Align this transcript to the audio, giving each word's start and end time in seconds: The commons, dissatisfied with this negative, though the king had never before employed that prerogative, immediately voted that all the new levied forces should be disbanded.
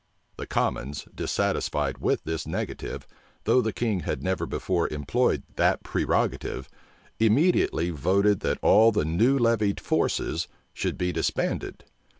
The 0.37 0.47
commons, 0.47 1.05
dissatisfied 1.13 1.99
with 1.99 2.23
this 2.23 2.47
negative, 2.47 3.05
though 3.43 3.61
the 3.61 3.71
king 3.71 3.99
had 3.99 4.23
never 4.23 4.47
before 4.47 4.87
employed 4.87 5.43
that 5.57 5.83
prerogative, 5.83 6.67
immediately 7.19 7.91
voted 7.91 8.39
that 8.39 8.57
all 8.63 8.91
the 8.91 9.05
new 9.05 9.37
levied 9.37 9.79
forces 9.79 10.47
should 10.73 10.97
be 10.97 11.11
disbanded. 11.11 11.83